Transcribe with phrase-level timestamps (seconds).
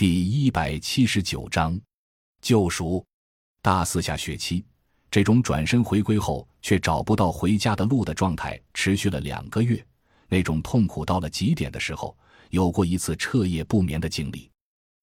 [0.00, 1.78] 第一百七十九章，
[2.40, 3.04] 救赎。
[3.60, 4.64] 大四下学期，
[5.10, 9.86] 这种转身回归后却找不到回家的路的状态持续了两个月。
[10.26, 12.16] 那种痛苦到了极点的时候，
[12.48, 14.50] 有过一次彻夜不眠的经历。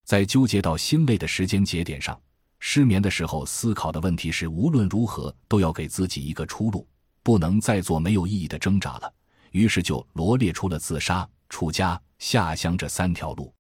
[0.04, 2.20] 在纠结到心累的时间节点上，
[2.60, 6.88] 失眠的时候思考的问题是：无论如何都要给自己一个出路，
[7.22, 9.14] 不能再做没有意义的挣扎了。
[9.52, 13.54] 于是就罗列出了自杀、出家、下乡这三条路。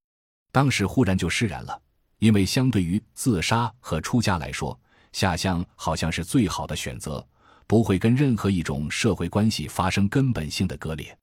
[0.58, 1.82] 当时忽然就释然了，
[2.18, 4.76] 因为相对于自杀和出家来说，
[5.14, 7.24] 下乡好像是最好的选择，
[7.68, 11.16] 不会跟任何一种社会关系发生根本性的割裂。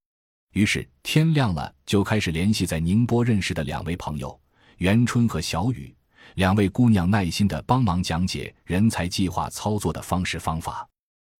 [0.52, 4.40] 于是天亮了，就开始联系在宁波认识的两位朋友
[4.76, 5.92] 袁春和小雨，
[6.36, 10.88] 两位姑娘耐心的帮忙讲解人才计划操作的方式方法。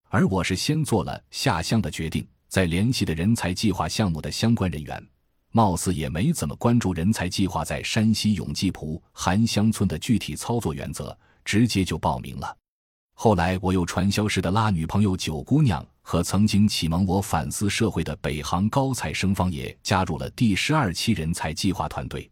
[0.09, 5.14] 而我是先做了下乡的决定，再联系的人才计划项目的相关人员。
[5.57, 12.57] 貌似也没怎么关注人才计划在山西永济浦韩乡村的具体操作原则，直接就报名了。
[13.13, 22.29] 后来我又传销式的拉女朋友九姑娘和曾经启蒙我反思社会的北航高材生方爷加入了第十二期人才计划团队。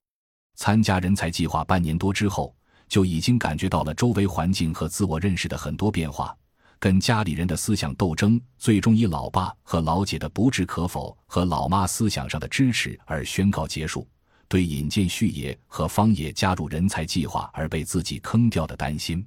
[0.57, 2.53] 参加人才计划半年多之后，
[2.89, 6.37] 就已经感觉到了周围环境和自我认识的很多变化。
[6.83, 14.05] 跟家里人的思想斗争，最终以老爸和老姐的不置可否和老妈思想上的支持而宣告结束。
[14.49, 19.25] 对引进旭爷和方爷加入人才计划而被自己坑掉的担心，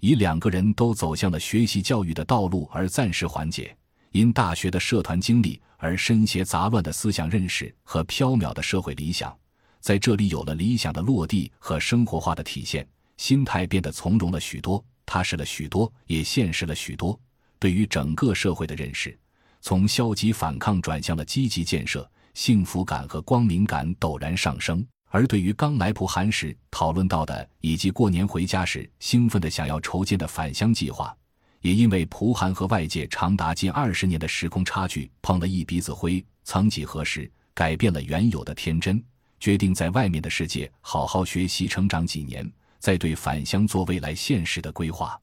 [0.00, 3.72] 以两个人都走向了学习教育的道路而暂时缓解。
[4.10, 9.32] 因大学的社团经历而身携杂乱的思想认识和缥缈的社会理想，
[9.78, 12.84] 在这里有了理想的落地和生活化的体现，
[13.16, 14.84] 心态变得从容了许多。
[15.10, 17.18] 踏实了许多，也现实了许多。
[17.58, 19.18] 对于整个社会的认识，
[19.60, 24.86] 从消极反抗转向了积极建设，幸福感和光明感陡然上升。
[25.08, 31.12] 而对于刚来蒲寒时讨论到的，以及过年回家时兴奋的想要筹建的返乡计划，
[31.60, 39.02] 也因为蒲寒和外界长达近二十年的时空差距碰了一鼻子灰，曾几何时改变了原有的天真，
[39.40, 42.48] 决定在外面的世界好好学习成长几年。
[42.80, 45.16] 在对返乡做未来现实的规划，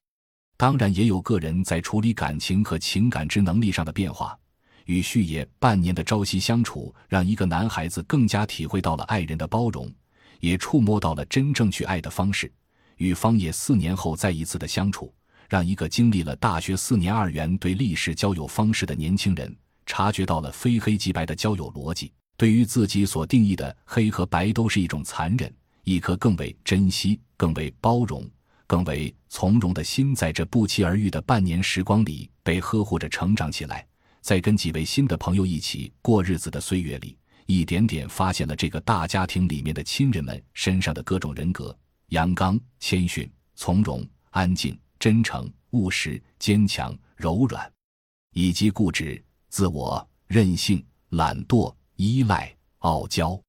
[0.55, 4.37] 当然也有个人在处理感情和情感之能力上的变化。
[4.85, 9.91] 与旭野半年的朝夕相处，让一个男孩子更加体会到了爱人的包容，
[10.39, 12.49] 也触摸到了真正去爱的方式。
[12.95, 15.13] 与方野四年后再一次的相处，
[15.49, 19.53] 让一个经历了大学四年二元对历史交友方式的年轻人，
[19.85, 22.13] 察觉到了非黑即白的交友逻辑。
[22.37, 25.53] 对于自己所定义的黑和白，都是一种残忍。
[25.87, 28.29] 一颗更为珍惜、更为包容、
[28.67, 33.87] 更为从容的心，在这不期而遇的半年时光里被呵护着成长起来。
[34.19, 41.73] 在跟几位新的朋友一起过日子的岁月里，一点点发现了这个大家庭里面的亲人们身上的各种人格：
[42.09, 47.71] 阳刚、谦逊、从容、安静、真诚、务实、坚强、柔软，
[48.33, 53.41] 以及固执、自我、任性、懒惰、依赖、傲娇。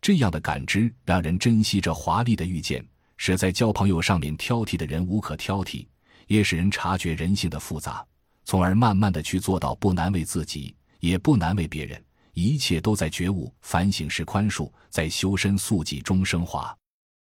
[0.00, 2.86] 这样的感知让人珍惜这华丽的遇见，
[3.16, 5.86] 使在交朋友上面挑剔的人无可挑剔，
[6.26, 8.06] 也使人察觉人性的复杂，
[8.44, 16.74] 从而慢慢的去做到不难为自己，也不难为别人，一切都在觉悟、反省时宽恕，在修身素己中升华。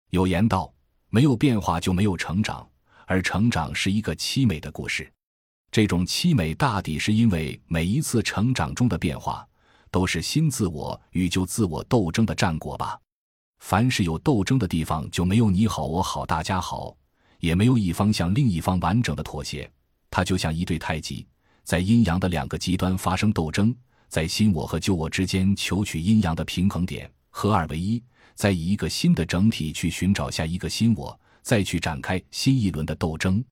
[0.10, 0.74] 有言道：
[1.10, 2.68] 没有变化就没有成长，
[3.06, 5.12] 而成长是一个凄美的故事。
[5.72, 9.48] 这种凄美大抵是因为每一次成长中的变化。
[9.94, 13.00] 都是新自我与旧自我斗争的战果吧。
[13.60, 16.98] 凡是有斗争的地方，就没有你好我好大家好，
[17.38, 19.72] 也没有一方向另一方完整的妥协。
[20.10, 21.28] 它就像一对太极，
[21.64, 23.74] 在阴阳的两个极端发生斗争，
[24.10, 28.04] 在新我和旧我之间求取阴阳的平衡点，合二为一，
[28.34, 33.46] 再以一个新的整体去寻找下一个新我，再去展开新一轮的斗争。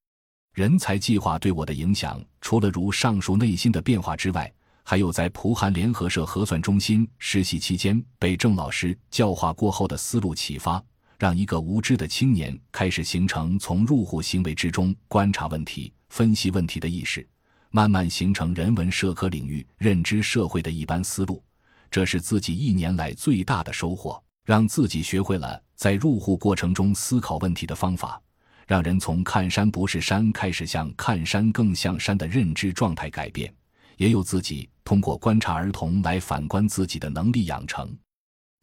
[0.56, 4.51] 人才计划对我的影响，除了如上述内心的变化之外。
[4.91, 10.84] 还有在蒲韩联合社核算中心实习期间被郑老师教化过后的思路启发，
[11.18, 17.25] 让一个无知的青年开始形成从入户行为之中观察问题、分析问题的意识，
[17.69, 21.42] 慢慢形成人文社科领域认知社会的一般思路。
[21.89, 28.21] 这是自己一年来最大的收获，让自己学会了在入户过程中思考问题的方法，
[28.68, 33.50] 让人从看山不是山开始向看山更像山的认知状态改变。
[33.98, 37.95] 也有自己通过观察儿童来反观自己的能力养成，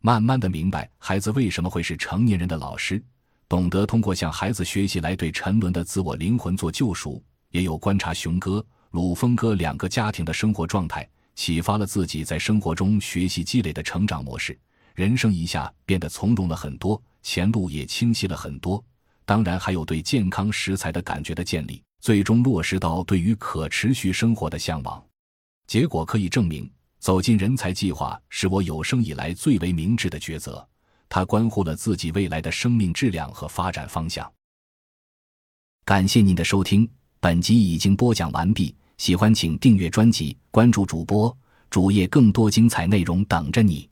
[0.00, 3.02] 慢慢的明白孩子为什么会是成年人的老师，
[3.48, 7.22] 懂得通过向孩子学习来对沉沦的自我灵魂做救赎。
[7.50, 14.58] 也有观察熊哥、鲁峰哥两个家庭的生活状态，启发了自己在生活中学习积累的成长模式，
[14.94, 18.84] 人生一下变得从容了很多，前路也清晰了很多。
[19.24, 25.02] 当然，还有对健康食材的感觉的建立，最终落实到对于可持续生活的向往。
[25.68, 26.68] 结果可以证明，
[26.98, 30.66] 走进人才计划是我有生以来最为明智的抉择。
[31.10, 34.30] 它关乎了自己未来的生命质量和发展方向。
[35.84, 38.74] 感谢您的收听，本集已经播讲完毕。
[38.96, 41.36] 喜欢请订阅专辑，关注主播
[41.70, 43.87] 主页，更多精彩内容等着你。